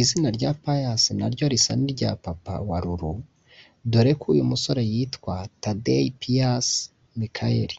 [0.00, 3.12] Izina rya Pius naryo risa n’irya papa wa Lulu
[3.90, 6.68] dore ko uyu musore yitwa Thadei Pius
[7.20, 7.72] Michael